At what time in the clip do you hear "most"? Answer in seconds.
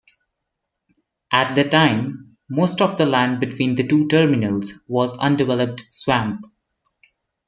2.49-2.81